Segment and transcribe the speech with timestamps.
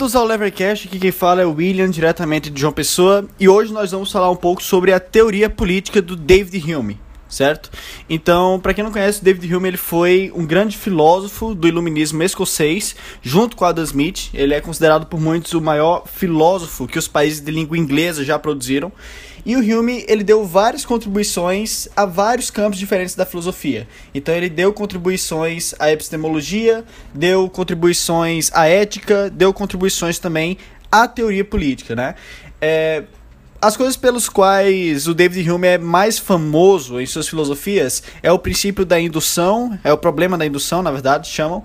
[0.00, 3.70] Bem-vindos ao Levercast, aqui quem fala é o William, diretamente de João Pessoa, e hoje
[3.70, 6.98] nós vamos falar um pouco sobre a teoria política do David Hume,
[7.30, 7.70] certo?
[8.08, 12.96] Então, para quem não conhece, David Hume ele foi um grande filósofo do iluminismo escocês,
[13.22, 14.30] junto com Adam Smith.
[14.34, 18.38] Ele é considerado por muitos o maior filósofo que os países de língua inglesa já
[18.38, 18.92] produziram.
[19.44, 23.88] E o Hume, ele deu várias contribuições a vários campos diferentes da filosofia.
[24.14, 26.84] Então ele deu contribuições à epistemologia,
[27.14, 30.58] deu contribuições à ética, deu contribuições também
[30.92, 32.14] à teoria política, né?
[32.60, 33.04] É,
[33.62, 38.38] as coisas pelos quais o David Hume é mais famoso em suas filosofias é o
[38.38, 41.62] princípio da indução, é o problema da indução, na verdade, chamam,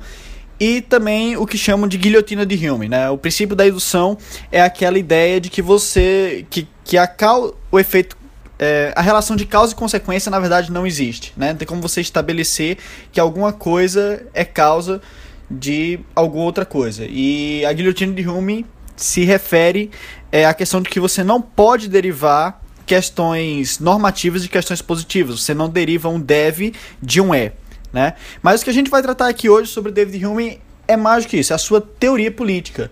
[0.59, 3.09] e também o que chamam de guilhotina de Hume, né?
[3.09, 4.17] O princípio da indução
[4.51, 8.17] é aquela ideia de que você que, que a cal, o efeito
[8.57, 11.49] é, a relação de causa e consequência na verdade não existe, né?
[11.49, 12.77] Não tem como você estabelecer
[13.11, 15.01] que alguma coisa é causa
[15.49, 17.05] de alguma outra coisa.
[17.05, 19.91] E a guilhotina de Hume se refere
[20.31, 25.41] é, à questão de que você não pode derivar questões normativas de questões positivas.
[25.41, 27.53] Você não deriva um deve de um é
[27.95, 28.15] né?
[28.43, 31.29] Mas o que a gente vai tratar aqui hoje sobre David Hume é mais do
[31.29, 32.91] que isso, é a sua teoria política.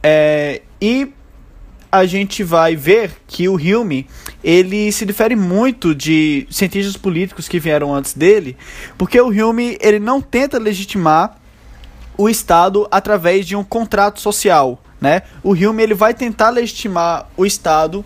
[0.00, 1.12] É, e
[1.90, 4.06] a gente vai ver que o Hume
[4.44, 8.56] ele se difere muito de cientistas políticos que vieram antes dele,
[8.96, 11.40] porque o Hume ele não tenta legitimar
[12.16, 15.22] o Estado através de um contrato social, né?
[15.42, 18.04] O Hume ele vai tentar legitimar o Estado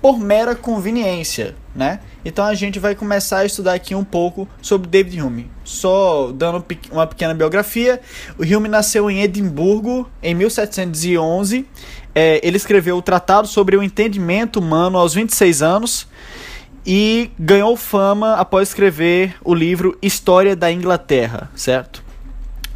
[0.00, 2.00] por mera conveniência, né?
[2.24, 5.50] Então a gente vai começar a estudar aqui um pouco sobre David Hume.
[5.64, 8.00] Só dando uma pequena biografia,
[8.38, 11.66] o Hume nasceu em Edimburgo em 1711.
[12.14, 16.06] É, ele escreveu o Tratado sobre o Entendimento Humano aos 26 anos
[16.86, 22.02] e ganhou fama após escrever o livro História da Inglaterra, certo?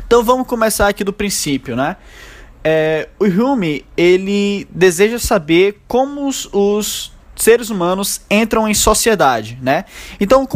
[0.04, 1.97] Então vamos começar aqui do princípio, né?
[2.62, 9.84] É, o Hume ele deseja saber como os, os seres humanos entram em sociedade, né?
[10.21, 10.47] Então,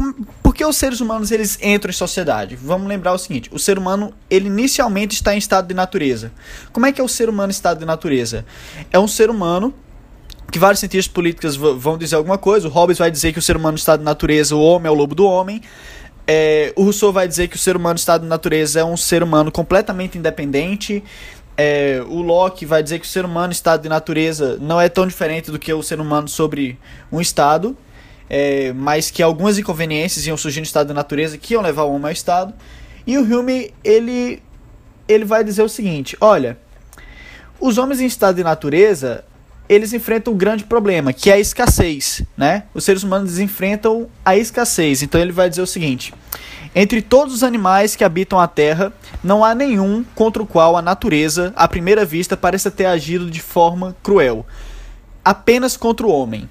[0.42, 2.56] por que os seres humanos eles entram em sociedade?
[2.56, 6.32] Vamos lembrar o seguinte: o ser humano ele inicialmente está em estado de natureza.
[6.72, 8.44] Como é que é o ser humano em estado de natureza?
[8.92, 9.72] É um ser humano
[10.50, 12.68] que vários cientistas políticos vão dizer alguma coisa.
[12.68, 14.94] O Hobbes vai dizer que o ser humano estado de natureza, o homem é o
[14.94, 15.62] lobo do homem.
[16.26, 19.22] É, o Rousseau vai dizer que o ser humano estado de natureza é um ser
[19.22, 21.04] humano completamente independente,
[21.56, 25.06] é, o Locke vai dizer que o ser humano, estado de natureza, não é tão
[25.06, 26.78] diferente do que o ser humano sobre
[27.10, 27.76] um estado,
[28.28, 31.92] é, mas que algumas inconveniências iam surgir no estado de natureza que iam levar o
[31.92, 32.52] homem ao estado.
[33.06, 34.42] E o Hume, ele,
[35.06, 36.58] ele vai dizer o seguinte: olha,
[37.60, 39.24] os homens em estado de natureza,
[39.68, 42.64] eles enfrentam um grande problema, que é a escassez, né?
[42.74, 45.02] Os seres humanos enfrentam a escassez.
[45.02, 46.12] Então ele vai dizer o seguinte:
[46.74, 48.92] entre todos os animais que habitam a Terra,
[49.22, 53.40] não há nenhum contra o qual a natureza, à primeira vista, pareça ter agido de
[53.40, 54.44] forma cruel.
[55.24, 56.48] Apenas contra o homem.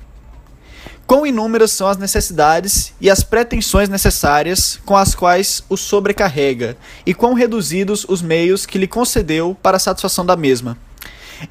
[1.06, 7.14] Quão inúmeras são as necessidades e as pretensões necessárias com as quais o sobrecarrega, e
[7.14, 10.78] quão reduzidos os meios que lhe concedeu para a satisfação da mesma.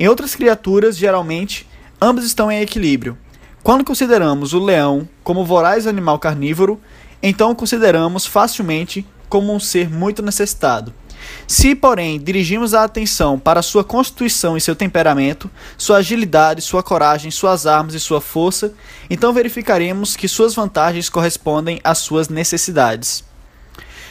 [0.00, 1.68] Em outras criaturas, geralmente,
[2.00, 3.18] ambos estão em equilíbrio.
[3.62, 6.80] Quando consideramos o leão como voraz animal carnívoro,
[7.22, 10.92] então o consideramos facilmente como um ser muito necessitado.
[11.46, 17.30] Se, porém, dirigimos a atenção para sua constituição e seu temperamento, sua agilidade, sua coragem,
[17.30, 18.74] suas armas e sua força,
[19.08, 23.24] então verificaremos que suas vantagens correspondem às suas necessidades.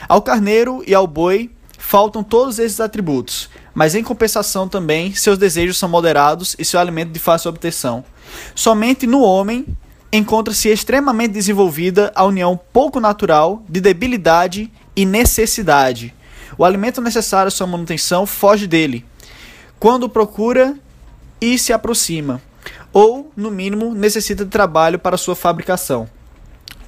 [0.08, 5.78] Ao carneiro e ao boi faltam todos esses atributos, mas em compensação também seus desejos
[5.78, 8.04] são moderados e seu alimento de fácil obtenção.
[8.54, 9.66] Somente no homem
[10.12, 16.14] encontra-se extremamente desenvolvida a união pouco natural de debilidade e necessidade.
[16.58, 19.06] O alimento necessário à sua manutenção foge dele,
[19.80, 20.76] quando procura
[21.40, 22.42] e se aproxima,
[22.92, 26.06] ou, no mínimo, necessita de trabalho para sua fabricação.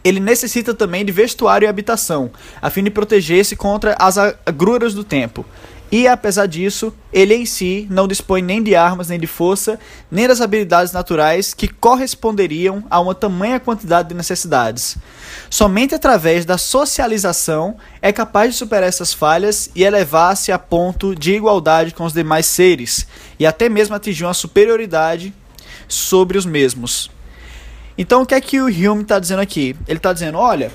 [0.04, 2.30] Ele necessita também de vestuário e habitação,
[2.60, 5.46] a fim de proteger-se contra as agruras do tempo.
[5.94, 9.78] E apesar disso, ele em si não dispõe nem de armas, nem de força,
[10.10, 14.96] nem das habilidades naturais que corresponderiam a uma tamanha quantidade de necessidades.
[15.48, 21.34] Somente através da socialização é capaz de superar essas falhas e elevar-se a ponto de
[21.34, 23.06] igualdade com os demais seres,
[23.38, 25.32] e até mesmo atingir uma superioridade
[25.86, 27.08] sobre os mesmos.
[27.96, 29.76] Então, o que é que o Hume está dizendo aqui?
[29.86, 30.72] Ele está dizendo: olha,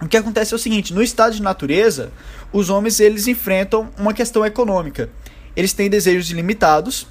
[0.00, 2.12] o que acontece é o seguinte: no estado de natureza,
[2.52, 5.10] os homens eles enfrentam uma questão econômica.
[5.56, 7.06] Eles têm desejos ilimitados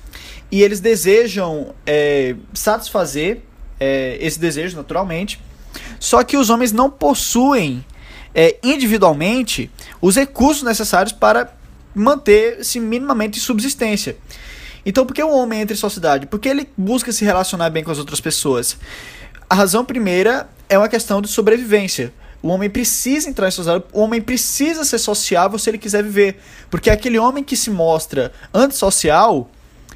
[0.52, 3.42] e eles desejam é, satisfazer
[3.80, 5.40] é, esse desejo naturalmente.
[6.00, 7.84] Só que os homens não possuem
[8.34, 9.70] é, individualmente
[10.02, 11.54] os recursos necessários para
[11.94, 14.18] manter-se minimamente em subsistência.
[14.86, 16.28] Então, por que o homem entra em sociedade?
[16.28, 18.78] Porque ele busca se relacionar bem com as outras pessoas.
[19.50, 22.14] A razão primeira é uma questão de sobrevivência.
[22.48, 26.40] O homem precisa entrar em sociedade, o homem precisa ser sociável se ele quiser viver.
[26.70, 29.52] Porque aquele homem que se mostra antissocial,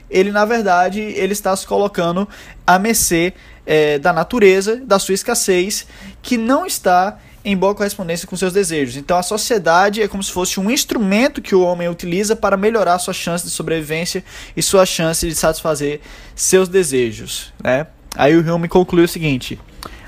[0.10, 2.28] ele na verdade ele está se colocando
[2.68, 3.34] à mercê
[3.66, 5.88] é, da natureza, da sua escassez,
[6.22, 8.98] que não está em boa correspondência com seus desejos.
[8.98, 13.00] Então a sociedade é como se fosse um instrumento que o homem utiliza para melhorar
[13.00, 14.26] sua chance de sobrevivência
[14.58, 16.02] e sua chance de satisfazer
[16.36, 17.54] seus desejos.
[17.64, 17.88] Né?
[18.14, 19.58] Aí o Hume conclui o seguinte: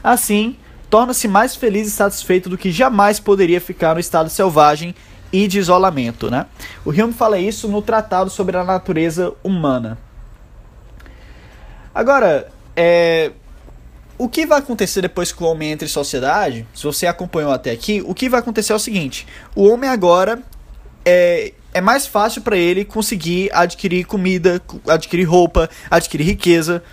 [0.04, 0.58] assim,
[0.94, 4.94] torna-se mais feliz e satisfeito do que jamais poderia ficar no estado selvagem
[5.32, 6.30] e de isolamento.
[6.30, 6.46] Né?
[6.86, 9.98] O Hume fala isso no Tratado sobre a Natureza Humana.
[11.96, 13.32] Agora, é,
[14.20, 17.72] o que vai acontecer depois que o homem entra em sociedade, se você acompanhou até
[17.72, 19.26] aqui, o que vai acontecer é o seguinte:
[19.56, 20.44] o homem agora
[21.04, 26.84] é, é mais fácil para ele conseguir adquirir comida, adquirir roupa, adquirir riqueza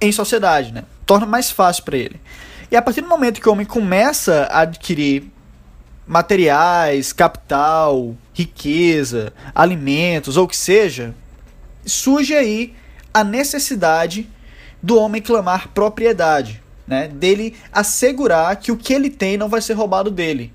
[0.00, 0.84] em sociedade, né?
[1.04, 2.20] Torna mais fácil para ele.
[2.70, 5.30] E a partir do momento que o homem começa a adquirir
[6.06, 11.14] materiais, capital, riqueza, alimentos ou o que seja,
[11.84, 12.74] surge aí
[13.12, 14.28] a necessidade
[14.82, 17.08] do homem clamar propriedade, né?
[17.08, 20.52] Dele assegurar que o que ele tem não vai ser roubado dele.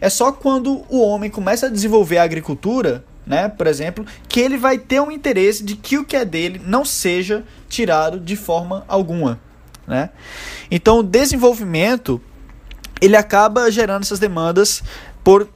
[0.00, 4.56] É só quando o homem começa a desenvolver a agricultura, né, por exemplo, que ele
[4.56, 8.84] vai ter um interesse de que o que é dele não seja tirado de forma
[8.88, 9.38] alguma,
[9.88, 10.10] né?
[10.70, 12.20] Então, o desenvolvimento
[13.00, 14.82] ele acaba gerando essas demandas
[15.24, 15.48] por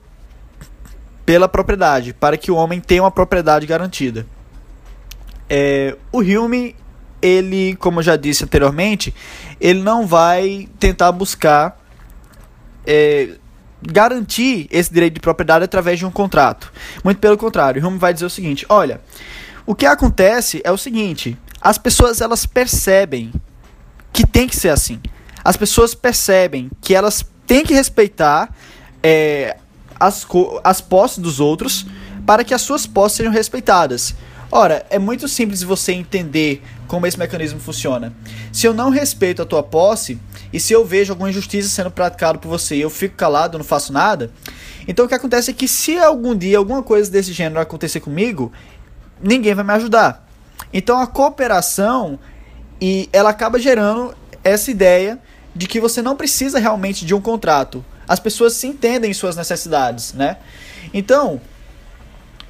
[1.25, 4.27] pela propriedade, para que o homem tenha uma propriedade garantida.
[5.49, 6.75] É, o Hume
[7.21, 9.15] ele, como eu já disse anteriormente,
[9.61, 11.81] ele não vai tentar buscar
[12.85, 13.37] é,
[13.81, 16.73] garantir esse direito de propriedade através de um contrato.
[17.05, 19.01] Muito pelo contrário, Hume vai dizer o seguinte: olha,
[19.65, 23.33] o que acontece é o seguinte: as pessoas elas percebem
[24.13, 25.01] que tem que ser assim.
[25.45, 28.55] As pessoas percebem que elas têm que respeitar
[29.03, 29.57] é,
[29.99, 30.27] as,
[30.63, 31.87] as posses dos outros
[32.27, 34.15] para que as suas posses sejam respeitadas.
[34.51, 38.13] Ora, é muito simples você entender como esse mecanismo funciona.
[38.53, 40.21] Se eu não respeito a tua posse
[40.53, 43.65] e se eu vejo alguma injustiça sendo praticada por você e eu fico calado, não
[43.65, 44.31] faço nada,
[44.87, 48.53] então o que acontece é que se algum dia alguma coisa desse gênero acontecer comigo,
[49.23, 50.29] ninguém vai me ajudar.
[50.71, 52.19] Então a cooperação
[52.83, 54.13] e ela acaba gerando
[54.43, 55.17] essa ideia
[55.55, 57.85] de que você não precisa realmente de um contrato.
[58.09, 60.39] As pessoas se entendem em suas necessidades, né?
[60.93, 61.41] Então,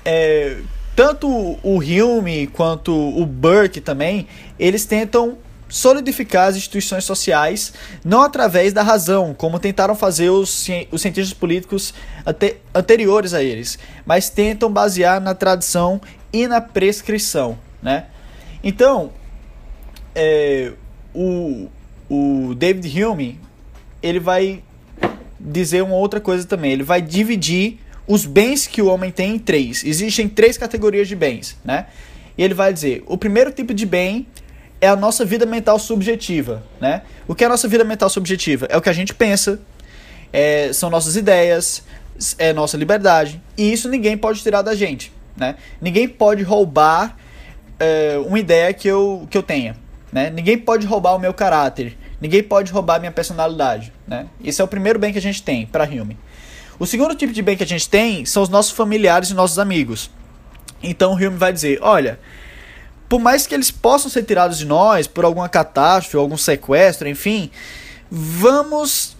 [0.02, 0.56] é,
[0.96, 4.26] tanto o Hume quanto o Burke também,
[4.58, 5.36] eles tentam
[5.68, 11.92] solidificar as instituições sociais não através da razão, como tentaram fazer os, os cientistas políticos
[12.24, 16.00] ante, anteriores a eles, mas tentam basear na tradição
[16.32, 18.06] e na prescrição, né?
[18.64, 19.12] Então,
[20.14, 20.72] é,
[21.14, 21.68] o,
[22.08, 23.40] o David Hume
[24.02, 24.62] ele vai
[25.38, 26.72] dizer uma outra coisa também.
[26.72, 29.84] Ele vai dividir os bens que o homem tem em três.
[29.84, 31.86] Existem três categorias de bens, né?
[32.36, 34.26] E ele vai dizer: o primeiro tipo de bem
[34.80, 37.02] é a nossa vida mental subjetiva, né?
[37.28, 38.66] O que é a nossa vida mental subjetiva?
[38.68, 39.60] É o que a gente pensa,
[40.32, 41.84] é, são nossas ideias,
[42.38, 43.40] é nossa liberdade.
[43.56, 45.56] E isso ninguém pode tirar da gente, né?
[45.80, 47.16] Ninguém pode roubar
[47.78, 49.76] é, uma ideia que eu, que eu tenha,
[50.12, 50.30] né?
[50.30, 54.26] Ninguém pode roubar o meu caráter, ninguém pode roubar a minha personalidade, né?
[54.44, 56.18] Esse é o primeiro bem que a gente tem para Hume.
[56.78, 59.58] O segundo tipo de bem que a gente tem são os nossos familiares e nossos
[59.58, 60.10] amigos.
[60.82, 62.20] Então Hume vai dizer: olha,
[63.08, 67.50] por mais que eles possam ser tirados de nós por alguma catástrofe, algum sequestro, enfim,
[68.14, 69.16] vamos.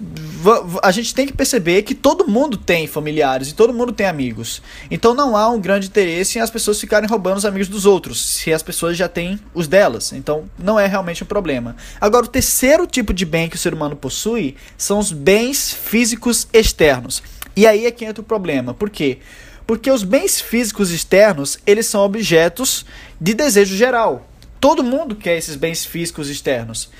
[0.83, 4.61] A gente tem que perceber que todo mundo tem familiares e todo mundo tem amigos.
[4.91, 8.23] Então não há um grande interesse em as pessoas ficarem roubando os amigos dos outros,
[8.23, 10.13] se as pessoas já têm os delas.
[10.13, 11.75] Então não é realmente um problema.
[11.99, 16.47] Agora, o terceiro tipo de bem que o ser humano possui são os bens físicos
[16.53, 17.23] externos.
[17.57, 18.75] E aí é que entra o problema.
[18.75, 19.21] Por quê?
[19.67, 22.85] Porque os bens físicos externos, eles são objetos
[23.19, 24.29] de desejo geral.
[24.61, 26.91] Todo mundo quer esses bens físicos externos.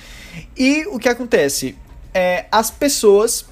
[0.57, 1.75] E o que acontece?
[2.13, 3.45] É, as pessoas,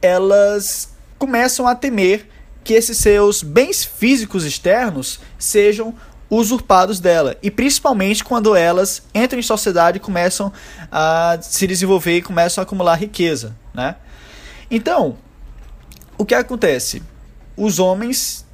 [0.00, 2.28] elas começam a temer
[2.62, 5.94] que esses seus bens físicos externos sejam
[6.30, 7.36] usurpados dela.
[7.42, 10.52] E principalmente quando elas entram em sociedade e começam
[10.92, 13.96] a se desenvolver e começam a acumular riqueza, né?
[14.70, 15.16] Então,
[16.18, 17.02] o que acontece?
[17.56, 18.44] Os homens,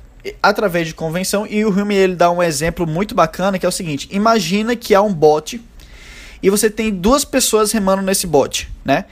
[0.42, 3.72] através de convenção, e o Hume ele dá um exemplo muito bacana que é o
[3.72, 5.60] seguinte: imagina que há um bote
[6.44, 9.06] e você tem duas pessoas remando nesse bote, né?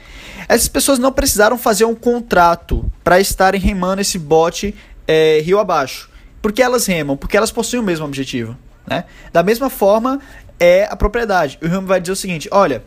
[0.47, 4.75] Essas pessoas não precisaram fazer um contrato para estarem remando esse bote
[5.07, 6.11] é, rio abaixo.
[6.43, 9.05] Porque elas remam, porque elas possuem o mesmo objetivo, Né?
[9.31, 10.19] Da mesma forma
[10.59, 11.57] é a propriedade.
[11.59, 12.83] O Hume vai dizer o seguinte: olha,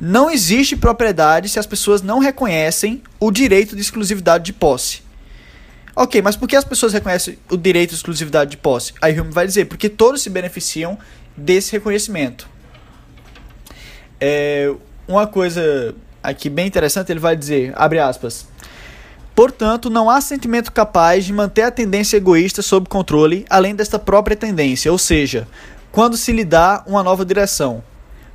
[0.00, 5.02] não existe propriedade se as pessoas não reconhecem o direito de exclusividade de posse.
[5.96, 8.92] Ok, mas por que as pessoas reconhecem o direito de exclusividade de posse?
[9.02, 10.96] Aí Hume vai dizer, porque todos se beneficiam
[11.36, 12.53] desse reconhecimento.
[14.20, 14.72] É,
[15.06, 18.46] uma coisa aqui bem interessante, ele vai dizer, abre aspas,
[19.34, 24.36] Portanto, não há sentimento capaz de manter a tendência egoísta sob controle, além desta própria
[24.36, 25.48] tendência, ou seja,
[25.90, 27.82] quando se lhe dá uma nova direção.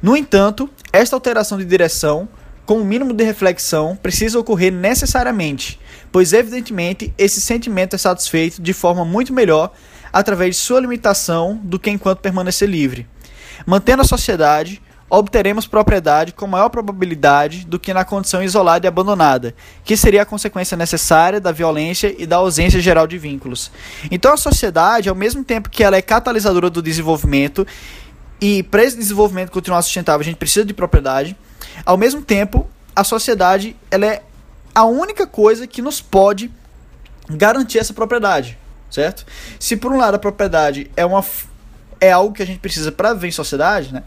[0.01, 2.27] No entanto, esta alteração de direção,
[2.65, 5.79] com o um mínimo de reflexão, precisa ocorrer necessariamente,
[6.11, 9.71] pois evidentemente esse sentimento é satisfeito de forma muito melhor
[10.11, 13.07] através de sua limitação do que enquanto permanecer livre.
[13.65, 19.55] Mantendo a sociedade, obteremos propriedade com maior probabilidade do que na condição isolada e abandonada,
[19.83, 23.71] que seria a consequência necessária da violência e da ausência geral de vínculos.
[24.11, 27.65] Então a sociedade, ao mesmo tempo que ela é catalisadora do desenvolvimento,
[28.39, 31.35] e para esse desenvolvimento continuar sustentável, a gente precisa de propriedade,
[31.85, 34.21] ao mesmo tempo, a sociedade ela é
[34.73, 36.51] a única coisa que nos pode
[37.29, 38.57] garantir essa propriedade,
[38.89, 39.25] certo?
[39.59, 41.23] Se por um lado a propriedade é uma
[42.01, 44.03] é algo que a gente precisa para viver em sociedade, né?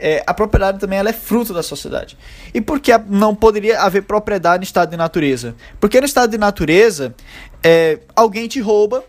[0.00, 2.16] É, a propriedade também ela é fruto da sociedade.
[2.52, 5.54] E por que não poderia haver propriedade em estado de natureza?
[5.78, 7.14] Porque no estado de natureza,
[7.62, 9.04] é, alguém te rouba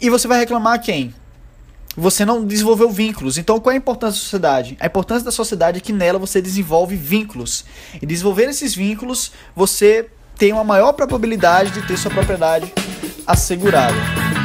[0.00, 1.14] e você vai reclamar a quem?
[1.96, 3.38] Você não desenvolveu vínculos.
[3.38, 4.76] Então, qual é a importância da sociedade?
[4.80, 7.64] A importância da sociedade é que nela você desenvolve vínculos.
[8.00, 12.72] E desenvolver esses vínculos, você tem uma maior probabilidade de ter sua propriedade
[13.26, 14.41] assegurada.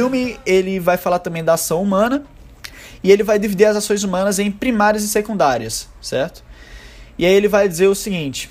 [0.00, 2.24] Hume ele vai falar também da ação humana
[3.02, 6.42] e ele vai dividir as ações humanas em primárias e secundárias, certo?
[7.18, 8.50] E aí ele vai dizer o seguinte: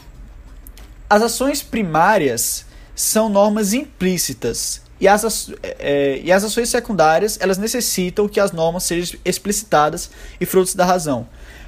[1.09, 8.27] as ações primárias são normas implícitas e as, é, e as ações secundárias, elas necessitam
[8.27, 10.09] que as normas sejam explicitadas
[10.39, 11.27] e frutos da razão.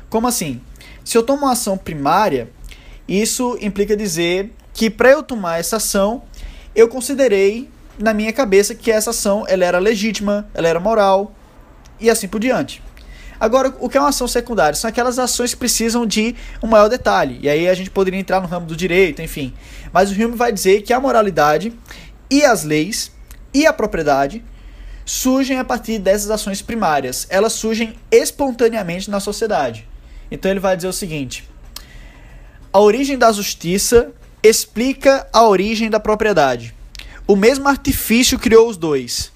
[0.09, 0.61] Como assim?
[1.03, 2.49] Se eu tomo uma ação primária,
[3.07, 6.23] isso implica dizer que para eu tomar essa ação,
[6.73, 11.33] eu considerei na minha cabeça que essa ação ela era legítima, ela era moral
[11.99, 12.81] e assim por diante.
[13.39, 14.75] Agora, o que é uma ação secundária?
[14.75, 17.37] São aquelas ações que precisam de um maior detalhe.
[17.41, 19.53] E aí a gente poderia entrar no ramo do direito, enfim.
[19.91, 21.73] Mas o Hume vai dizer que a moralidade
[22.29, 23.11] e as leis
[23.53, 24.43] e a propriedade
[25.05, 27.27] surgem a partir dessas ações primárias.
[27.29, 29.87] Elas surgem espontaneamente na sociedade.
[30.31, 31.47] Então ele vai dizer o seguinte:
[32.71, 34.11] a origem da justiça
[34.41, 36.74] explica a origem da propriedade.
[37.27, 39.31] O mesmo artifício criou os dois.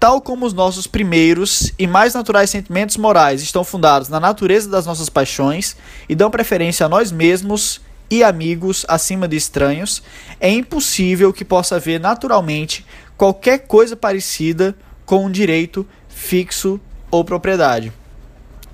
[0.00, 4.84] Tal como os nossos primeiros e mais naturais sentimentos morais estão fundados na natureza das
[4.84, 5.76] nossas paixões
[6.08, 7.80] e dão preferência a nós mesmos
[8.10, 10.02] e amigos acima de estranhos,
[10.38, 12.84] é impossível que possa haver naturalmente
[13.16, 16.80] qualquer coisa parecida com um direito fixo
[17.10, 17.92] ou propriedade.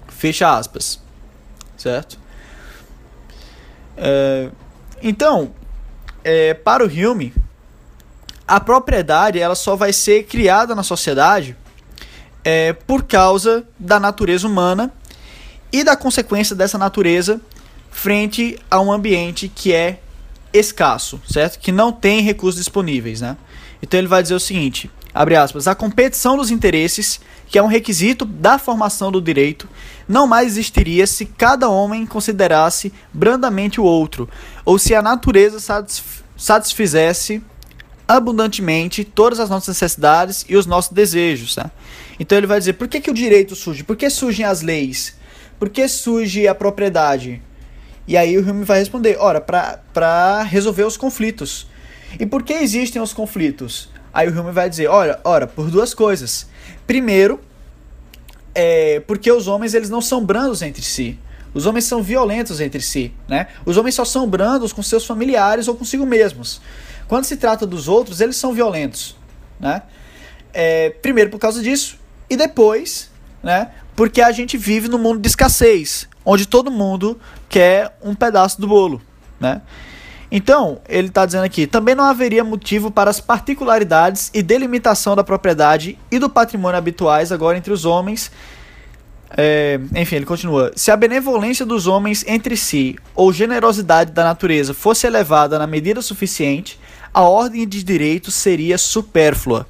[0.08, 1.00] Fecha aspas.
[1.76, 2.18] Certo?
[3.96, 4.50] É,
[5.02, 5.52] então,
[6.24, 7.32] é, para o Hume,
[8.50, 11.56] a propriedade ela só vai ser criada na sociedade
[12.42, 14.92] é, por causa da natureza humana
[15.72, 17.40] e da consequência dessa natureza
[17.92, 20.00] frente a um ambiente que é
[20.52, 21.60] escasso, certo?
[21.60, 23.36] Que não tem recursos disponíveis, né?
[23.80, 27.68] Então ele vai dizer o seguinte, abre aspas, a competição dos interesses, que é um
[27.68, 29.68] requisito da formação do direito,
[30.08, 34.28] não mais existiria se cada homem considerasse brandamente o outro,
[34.64, 35.60] ou se a natureza
[36.36, 37.40] satisfizesse
[38.16, 41.56] abundantemente todas as nossas necessidades e os nossos desejos.
[41.56, 41.70] Né?
[42.18, 43.84] Então ele vai dizer, por que, que o direito surge?
[43.84, 45.16] Por que surgem as leis?
[45.58, 47.40] Por que surge a propriedade?
[48.08, 51.68] E aí o Hume vai responder, ora, para resolver os conflitos.
[52.18, 53.88] E por que existem os conflitos?
[54.12, 56.48] Aí o Hume vai dizer, olha, ora, por duas coisas.
[56.86, 57.40] Primeiro,
[58.52, 61.16] é porque os homens eles não são brandos entre si.
[61.54, 63.48] Os homens são violentos entre si, né?
[63.64, 66.60] Os homens só são brandos com seus familiares ou consigo mesmos.
[67.10, 69.16] Quando se trata dos outros, eles são violentos,
[69.58, 69.82] né?
[70.54, 71.98] É, primeiro por causa disso
[72.30, 73.10] e depois,
[73.42, 73.72] né?
[73.96, 78.68] Porque a gente vive num mundo de escassez, onde todo mundo quer um pedaço do
[78.68, 79.02] bolo,
[79.40, 79.60] né?
[80.30, 85.24] Então, ele está dizendo aqui: também não haveria motivo para as particularidades e delimitação da
[85.24, 88.30] propriedade e do patrimônio habituais agora entre os homens.
[89.36, 94.72] É, enfim, ele continua: se a benevolência dos homens entre si ou generosidade da natureza
[94.72, 96.78] fosse elevada na medida suficiente,
[97.12, 99.66] a ordem de direitos seria supérflua.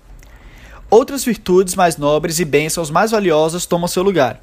[0.90, 4.40] Outras virtudes mais nobres e bênçãos mais valiosas tomam seu lugar.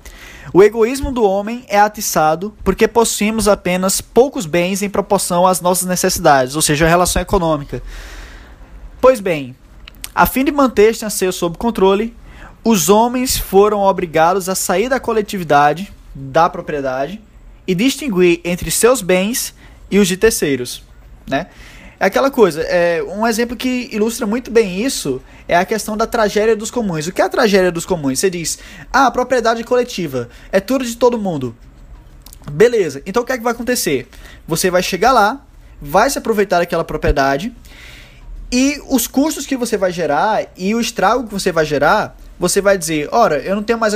[0.53, 5.87] O egoísmo do homem é atiçado porque possuímos apenas poucos bens em proporção às nossas
[5.87, 7.83] necessidades, ou seja, a relação econômica.
[9.01, 9.55] Pois bem,
[10.15, 12.15] a fim de manter este anseio sob controle,
[12.63, 17.21] os homens foram obrigados a sair da coletividade, da propriedade,
[17.67, 19.53] e distinguir entre seus bens
[19.91, 20.81] e os de terceiros,
[21.27, 21.47] né?
[21.99, 26.05] É aquela coisa, é, um exemplo que ilustra muito bem isso é a questão da
[26.05, 27.07] tragédia dos comuns.
[27.07, 28.19] O que é a tragédia dos comuns?
[28.19, 28.59] Você diz,
[28.93, 31.55] ah, a propriedade coletiva é tudo de todo mundo.
[32.51, 34.07] Beleza, então o que é que vai acontecer?
[34.47, 35.43] Você vai chegar lá,
[35.81, 37.51] vai se aproveitar daquela propriedade
[38.51, 42.61] e os custos que você vai gerar e o estrago que você vai gerar, você
[42.61, 43.93] vai dizer, ora, eu não tenho mais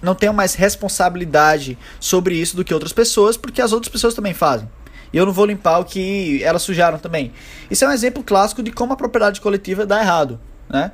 [0.00, 4.32] não tenho mais responsabilidade sobre isso do que outras pessoas, porque as outras pessoas também
[4.32, 4.68] fazem
[5.14, 7.32] e eu não vou limpar o que elas sujaram também.
[7.70, 10.90] Isso é um exemplo clássico de como a propriedade coletiva dá errado, né?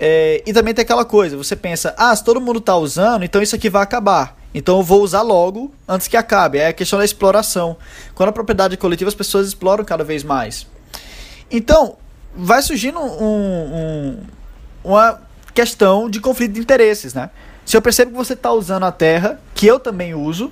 [0.00, 3.40] É, e também tem aquela coisa, você pensa, ah, se todo mundo está usando, então
[3.40, 4.36] isso aqui vai acabar.
[4.52, 6.58] Então eu vou usar logo antes que acabe.
[6.58, 7.76] É a questão da exploração.
[8.12, 10.66] Quando a propriedade coletiva, as pessoas exploram cada vez mais.
[11.48, 11.96] Então,
[12.34, 14.18] vai surgindo um, um,
[14.82, 15.22] uma
[15.54, 17.30] questão de conflito de interesses, né?
[17.64, 20.50] Se eu percebo que você está usando a terra, que eu também uso,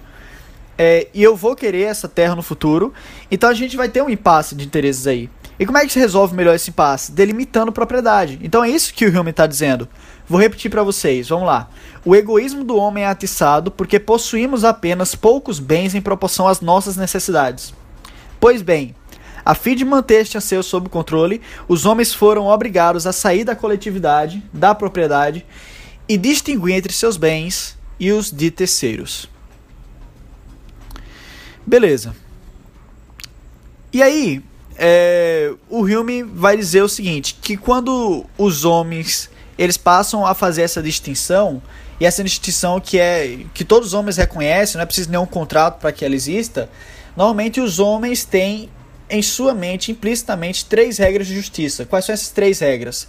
[0.83, 2.95] é, e eu vou querer essa terra no futuro.
[3.31, 5.29] Então a gente vai ter um impasse de interesses aí.
[5.59, 7.13] E como é que se resolve melhor esse impasse?
[7.13, 8.41] Delimitando propriedade.
[8.43, 9.87] Então é isso que o Hume está dizendo.
[10.27, 11.69] Vou repetir para vocês, vamos lá.
[12.03, 16.97] O egoísmo do homem é atiçado porque possuímos apenas poucos bens em proporção às nossas
[16.97, 17.75] necessidades.
[18.41, 18.95] Pois bem,
[19.45, 23.55] a fim de manter este anseio sob controle, os homens foram obrigados a sair da
[23.55, 25.45] coletividade, da propriedade
[26.09, 29.29] e distinguir entre seus bens e os de terceiros.
[31.71, 32.17] Beleza.
[33.93, 34.43] E aí,
[34.77, 40.63] é, o Hume vai dizer o seguinte, que quando os homens eles passam a fazer
[40.63, 41.63] essa distinção,
[42.01, 45.79] e essa distinção que é que todos os homens reconhecem, não é preciso nenhum contrato
[45.79, 46.69] para que ela exista,
[47.17, 48.69] normalmente os homens têm
[49.09, 51.85] em sua mente implicitamente três regras de justiça.
[51.85, 53.07] Quais são essas três regras?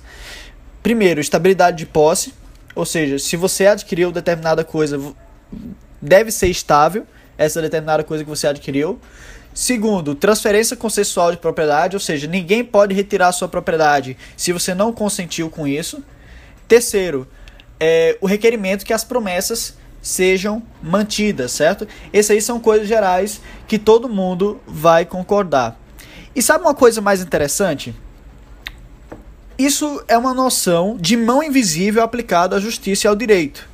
[0.84, 2.32] Primeiro, estabilidade de posse,
[2.76, 5.02] ou seja, se você adquiriu determinada coisa,
[6.00, 7.08] deve ser estável
[7.45, 8.99] essa determinada coisa que você adquiriu.
[9.54, 14.93] Segundo, transferência consensual de propriedade, ou seja, ninguém pode retirar sua propriedade se você não
[14.93, 16.01] consentiu com isso.
[16.67, 17.27] Terceiro,
[17.80, 21.88] é, o requerimento que as promessas sejam mantidas, certo?
[22.13, 25.80] Essas aí são coisas gerais que todo mundo vai concordar.
[26.34, 27.93] E sabe uma coisa mais interessante?
[29.58, 33.69] Isso é uma noção de mão invisível aplicada à justiça e ao direito.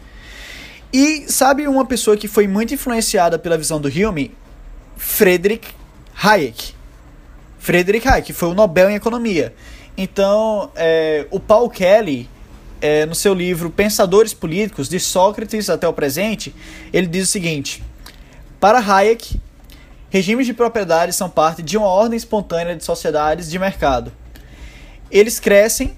[0.92, 4.34] E sabe uma pessoa que foi muito influenciada pela visão do Hume?
[4.96, 5.68] Friedrich
[6.16, 6.74] Hayek.
[7.60, 9.54] Friedrich Hayek foi o Nobel em Economia.
[9.98, 12.30] Então, é, o Paul Kelly,
[12.80, 16.56] é, no seu livro Pensadores Políticos, de Sócrates até o presente,
[16.94, 17.84] ele diz o seguinte:
[18.60, 19.42] Para Hayek,
[20.10, 24.14] regimes de propriedade são parte de uma ordem espontânea de sociedades de mercado.
[25.12, 25.98] Eles crescem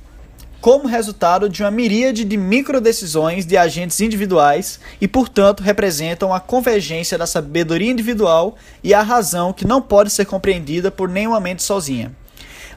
[0.62, 7.18] como resultado de uma miríade de microdecisões de agentes individuais e, portanto, representam a convergência
[7.18, 12.14] da sabedoria individual e a razão que não pode ser compreendida por nenhuma mente sozinha.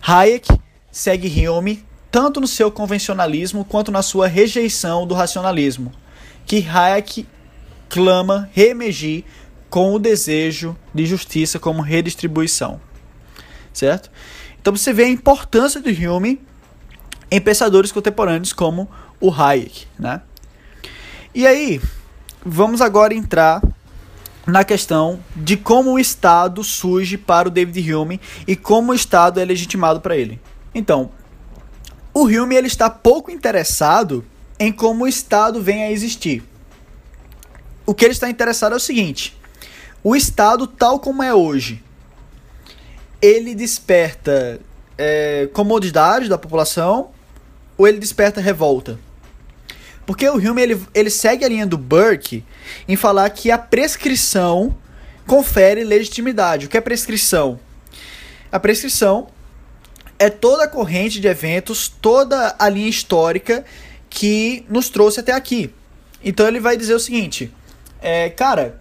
[0.00, 0.48] Hayek
[0.90, 5.90] segue Hume tanto no seu convencionalismo quanto na sua rejeição do racionalismo,
[6.46, 7.26] que Hayek
[7.88, 9.24] clama reemergir
[9.70, 12.80] com o desejo de justiça como redistribuição.
[13.72, 14.10] Certo?
[14.60, 16.38] Então você vê a importância do Hume
[17.32, 18.86] em pensadores contemporâneos como
[19.18, 20.20] o Hayek, né?
[21.34, 21.80] E aí,
[22.44, 23.62] vamos agora entrar
[24.46, 29.40] na questão de como o Estado surge para o David Hume e como o Estado
[29.40, 30.38] é legitimado para ele.
[30.74, 31.10] Então,
[32.12, 34.22] o Hume ele está pouco interessado
[34.58, 36.44] em como o Estado vem a existir.
[37.86, 39.34] O que ele está interessado é o seguinte:
[40.04, 41.82] o Estado tal como é hoje,
[43.22, 44.60] ele desperta
[44.98, 47.11] é, comodidade da população,
[47.82, 48.96] ou ele desperta revolta?
[50.06, 52.44] Porque o Hume ele, ele segue a linha do Burke
[52.86, 54.78] em falar que a prescrição
[55.26, 56.66] confere legitimidade.
[56.66, 57.58] O que é prescrição?
[58.52, 59.26] A prescrição
[60.16, 63.64] é toda a corrente de eventos, toda a linha histórica
[64.08, 65.74] que nos trouxe até aqui.
[66.22, 67.52] Então ele vai dizer o seguinte:
[68.00, 68.80] é, cara,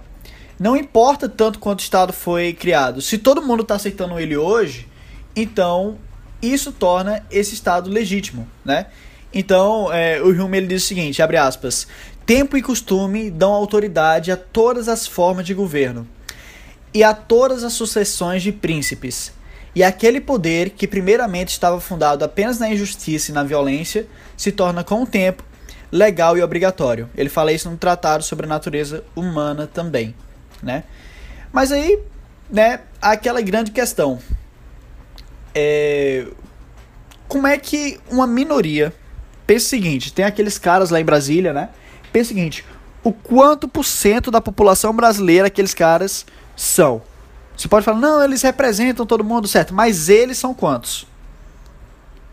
[0.59, 3.01] não importa tanto quanto o Estado foi criado.
[3.01, 4.87] Se todo mundo está aceitando ele hoje,
[5.35, 5.97] então
[6.41, 8.87] isso torna esse Estado legítimo, né?
[9.33, 11.87] Então, é, o Hume ele diz o seguinte, abre aspas,
[12.25, 16.07] tempo e costume dão autoridade a todas as formas de governo
[16.93, 19.31] e a todas as sucessões de príncipes.
[19.73, 24.83] E aquele poder, que primeiramente estava fundado apenas na injustiça e na violência, se torna
[24.83, 25.43] com o tempo
[25.89, 27.09] legal e obrigatório.
[27.15, 30.13] Ele fala isso no tratado sobre a natureza humana também,
[30.61, 30.83] né?
[31.53, 31.99] Mas aí,
[32.49, 34.19] né, aquela grande questão.
[35.53, 36.27] É,
[37.27, 38.93] como é que uma minoria
[39.45, 41.69] pensa o seguinte, tem aqueles caras lá em Brasília, né?
[42.11, 42.65] Pensa o seguinte,
[43.03, 47.01] o quanto por cento da população brasileira aqueles caras são?
[47.55, 51.05] Você pode falar, não, eles representam todo mundo, certo, mas eles são quantos?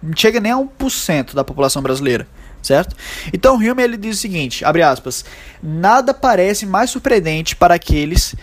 [0.03, 2.27] Não chega nem a 1% da população brasileira,
[2.63, 2.97] certo?
[3.33, 5.25] Então Hume ele diz o seguinte, abre aspas,
[5.63, 8.35] nada parece mais surpreendente para aqueles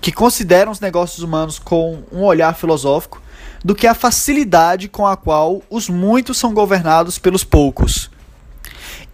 [0.00, 3.22] que consideram os negócios humanos com um olhar filosófico
[3.64, 8.10] do que a facilidade com a qual os muitos são governados pelos poucos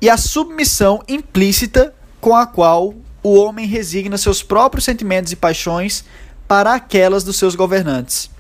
[0.01, 6.05] e a submissão implícita com a qual o homem resigna seus próprios sentimentos e paixões
[6.49, 8.31] para aquelas dos seus governantes.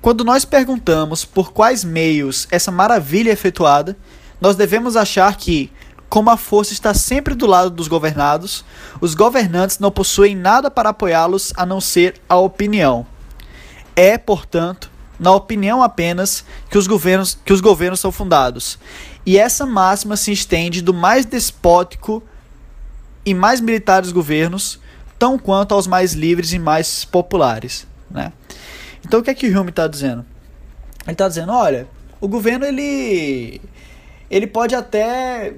[0.00, 3.96] Quando nós perguntamos por quais meios essa maravilha é efetuada,
[4.40, 5.70] nós devemos achar que,
[6.08, 8.64] como a força está sempre do lado dos governados,
[9.00, 13.06] os governantes não possuem nada para apoiá-los a não ser a opinião.
[13.94, 18.78] É, portanto, na opinião apenas que os governos, que os governos são fundados.
[19.24, 22.22] E essa máxima se estende do mais despótico
[23.24, 24.78] e mais militares governos
[25.18, 28.32] tão quanto aos mais livres e mais populares, né?
[29.04, 30.24] Então o que é que Hume está dizendo?
[31.04, 31.86] Ele está dizendo, olha,
[32.20, 33.60] o governo ele
[34.30, 35.54] ele pode até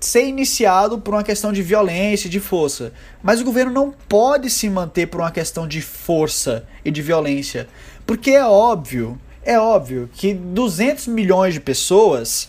[0.00, 4.50] ser iniciado por uma questão de violência e de força, mas o governo não pode
[4.50, 7.68] se manter por uma questão de força e de violência,
[8.06, 12.48] porque é óbvio, é óbvio que 200 milhões de pessoas,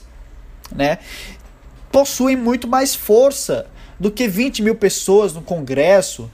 [0.72, 1.00] né,
[1.92, 3.68] possuem muito mais força
[4.00, 6.30] do que 20 mil pessoas no Congresso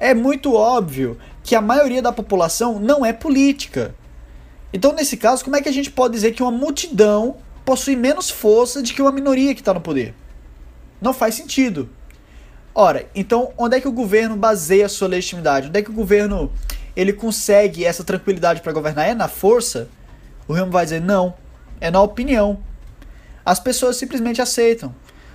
[0.00, 3.94] é muito óbvio que a maioria da população não é política.
[4.72, 8.28] Então, nesse caso, como é que a gente pode dizer que uma multidão possui menos
[8.28, 10.14] força de que uma minoria que está no poder?
[11.00, 11.88] Não faz sentido.
[12.74, 15.68] Ora, então onde é que o governo baseia a sua legitimidade?
[15.68, 16.52] Onde é que o governo
[16.96, 19.06] ele consegue essa tranquilidade para governar?
[19.06, 19.88] É na força?
[20.48, 21.34] O Remo vai dizer não,
[21.80, 22.58] é na opinião.
[23.44, 24.94] As pessoas simplesmente aceitam.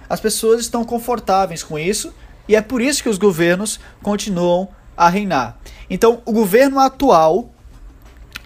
[0.10, 2.14] As pessoas estão confortáveis com isso
[2.48, 5.58] e é por isso que os governos continuam a reinar.
[5.90, 7.50] Então, o governo atual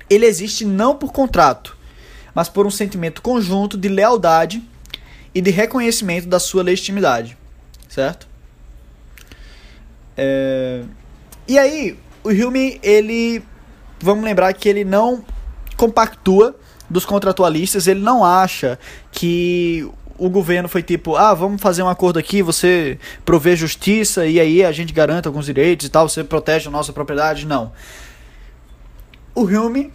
[0.09, 1.75] ele existe não por contrato,
[2.33, 4.63] mas por um sentimento conjunto de lealdade
[5.33, 7.37] e de reconhecimento da sua legitimidade,
[7.89, 8.27] certo?
[10.15, 10.83] É...
[11.47, 13.43] E aí, o Hume, ele,
[13.99, 15.23] vamos lembrar que ele não
[15.77, 16.55] compactua
[16.89, 18.79] dos contratualistas, ele não acha
[19.11, 24.39] que o governo foi tipo, ah, vamos fazer um acordo aqui, você provê justiça e
[24.39, 27.45] aí a gente garante alguns direitos e tal, você protege a nossa propriedade.
[27.45, 27.71] Não.
[29.35, 29.93] O Hume,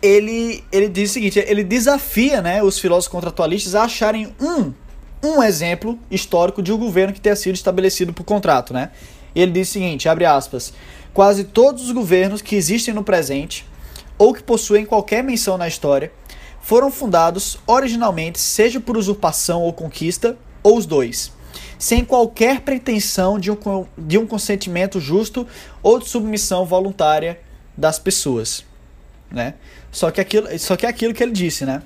[0.00, 4.72] ele, ele diz o seguinte, ele desafia né, os filósofos contratualistas a acharem um,
[5.22, 8.72] um exemplo histórico de um governo que tenha sido estabelecido por contrato.
[8.72, 8.92] Né?
[9.34, 10.72] Ele diz o seguinte, abre aspas,
[11.18, 13.66] quase todos os governos que existem no presente
[14.16, 16.12] ou que possuem qualquer menção na história
[16.62, 21.32] foram fundados originalmente, seja por usurpação ou conquista, ou os dois,
[21.76, 23.56] sem qualquer pretensão de um,
[23.98, 25.44] de um consentimento justo
[25.82, 27.40] ou de submissão voluntária
[27.76, 28.64] das pessoas.
[29.28, 29.54] Né?
[29.90, 31.82] Só, que aquilo, só que é aquilo que ele disse, né?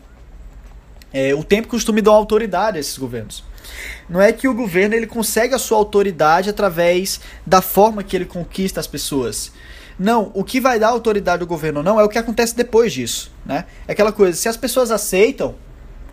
[1.10, 3.42] É, o tempo costuma dar autoridade a esses governos.
[4.08, 8.24] Não é que o governo ele consegue a sua autoridade através da forma que ele
[8.24, 9.52] conquista as pessoas,
[9.98, 13.30] não, o que vai dar autoridade ao governo não é o que acontece depois disso,
[13.44, 13.66] né?
[13.86, 15.54] É aquela coisa, se as pessoas aceitam,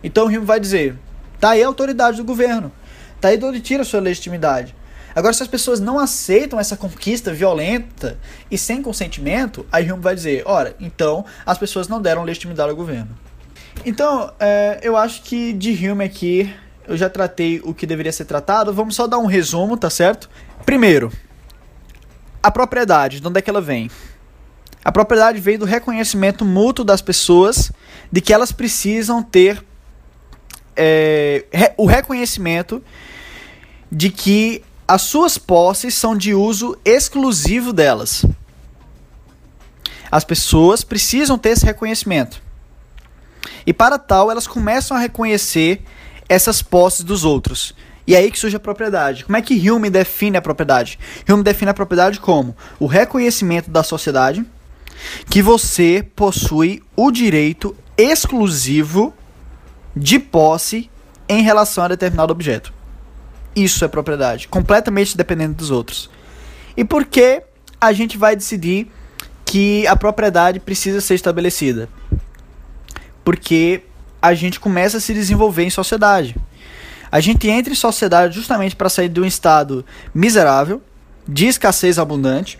[0.02, 0.96] então o vai dizer,
[1.40, 2.70] tá aí a autoridade do governo,
[3.20, 4.74] tá aí de onde tira a sua legitimidade.
[5.14, 8.16] Agora, se as pessoas não aceitam essa conquista violenta
[8.50, 12.76] e sem consentimento, aí Hume vai dizer: ora, então as pessoas não deram legitimidade ao
[12.76, 13.18] governo.
[13.84, 16.54] Então, é, eu acho que de Hume aqui
[16.90, 18.74] eu já tratei o que deveria ser tratado.
[18.74, 20.28] Vamos só dar um resumo, tá certo?
[20.66, 21.12] Primeiro,
[22.42, 23.88] a propriedade, de onde é que ela vem?
[24.84, 27.70] A propriedade vem do reconhecimento mútuo das pessoas
[28.10, 29.64] de que elas precisam ter
[30.74, 31.44] é,
[31.76, 32.82] o reconhecimento
[33.92, 38.24] de que as suas posses são de uso exclusivo delas.
[40.10, 42.42] As pessoas precisam ter esse reconhecimento.
[43.64, 45.84] E para tal, elas começam a reconhecer
[46.30, 47.74] essas posses dos outros.
[48.06, 49.24] E é aí que surge a propriedade.
[49.24, 50.96] Como é que Hume define a propriedade?
[51.28, 54.44] Hume define a propriedade como o reconhecimento da sociedade
[55.28, 59.12] que você possui o direito exclusivo
[59.96, 60.88] de posse
[61.28, 62.72] em relação a determinado objeto.
[63.54, 66.08] Isso é propriedade, completamente dependente dos outros.
[66.76, 67.42] E por que
[67.80, 68.88] a gente vai decidir
[69.44, 71.88] que a propriedade precisa ser estabelecida?
[73.24, 73.82] porque
[74.20, 76.36] a gente começa a se desenvolver em sociedade.
[77.10, 80.82] A gente entra em sociedade justamente para sair de um estado miserável,
[81.26, 82.58] de escassez abundante.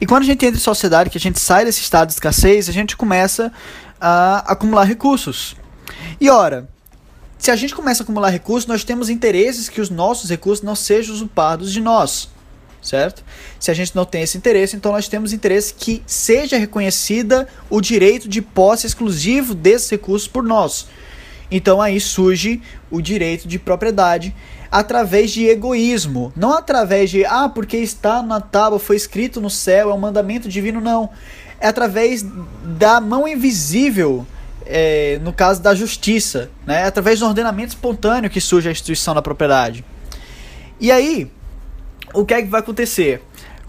[0.00, 2.68] E quando a gente entra em sociedade, que a gente sai desse estado de escassez,
[2.68, 3.52] a gente começa
[4.00, 5.56] a acumular recursos.
[6.20, 6.68] E ora,
[7.38, 10.74] se a gente começa a acumular recursos, nós temos interesses que os nossos recursos não
[10.74, 12.28] sejam usurpados de nós,
[12.84, 13.24] certo?
[13.58, 17.80] Se a gente não tem esse interesse, então nós temos interesse que seja reconhecida o
[17.80, 20.86] direito de posse exclusivo desses recursos por nós.
[21.50, 24.34] Então aí surge o direito de propriedade
[24.70, 29.90] através de egoísmo, não através de ah, porque está na tábua, foi escrito no céu,
[29.90, 31.10] é um mandamento divino, não.
[31.60, 32.26] É através
[32.76, 34.26] da mão invisível,
[34.66, 36.82] é, no caso da justiça, né?
[36.82, 39.84] É através do ordenamento espontâneo que surge a instituição da propriedade.
[40.80, 41.30] E aí,
[42.14, 43.22] o que é que vai acontecer?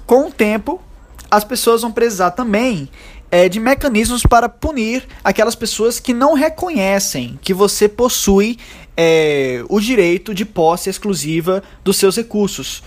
[0.06, 0.82] Com o tempo,
[1.30, 2.90] as pessoas vão precisar também
[3.32, 8.58] é, de mecanismos para punir aquelas pessoas que não reconhecem que você possui
[8.96, 12.84] é, o direito de posse exclusiva dos seus recursos.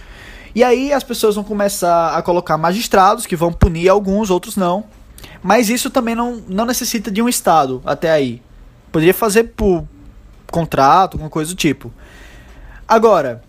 [0.55, 4.85] E aí as pessoas vão começar a colocar magistrados que vão punir alguns, outros não.
[5.43, 8.41] Mas isso também não, não necessita de um Estado até aí.
[8.91, 9.87] Poderia fazer por
[10.51, 11.93] contrato, alguma coisa do tipo.
[12.87, 13.43] Agora,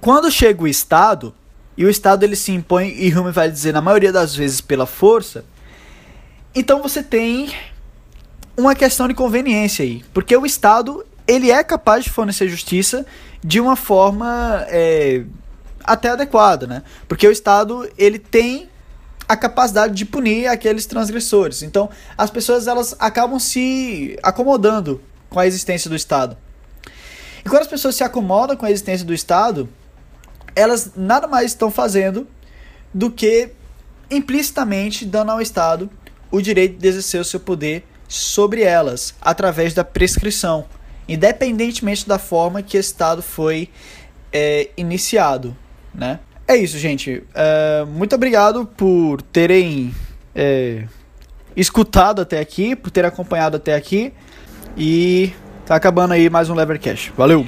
[0.00, 1.34] quando chega o Estado,
[1.76, 4.86] e o Estado ele se impõe, e Hume vai dizer na maioria das vezes pela
[4.86, 5.44] força,
[6.54, 7.54] então você tem
[8.56, 13.04] uma questão de conveniência aí, porque o Estado ele é capaz de fornecer justiça
[13.44, 15.22] de uma forma é,
[15.84, 16.82] até adequada, né?
[17.06, 18.68] Porque o Estado ele tem
[19.28, 21.62] a capacidade de punir aqueles transgressores.
[21.62, 26.36] Então as pessoas elas acabam se acomodando com a existência do Estado.
[27.44, 29.68] E quando as pessoas se acomodam com a existência do Estado,
[30.58, 32.26] elas nada mais estão fazendo
[32.92, 33.50] do que
[34.10, 35.88] implicitamente dando ao Estado
[36.30, 40.64] o direito de exercer o seu poder sobre elas através da prescrição,
[41.08, 43.68] independentemente da forma que o Estado foi
[44.32, 45.56] é, iniciado,
[45.94, 46.20] né?
[46.46, 47.22] É isso, gente.
[47.34, 49.94] É, muito obrigado por terem
[50.34, 50.84] é,
[51.54, 54.14] escutado até aqui, por ter acompanhado até aqui.
[54.74, 55.32] E
[55.66, 57.12] tá acabando aí mais um Levercast.
[57.14, 57.46] Valeu!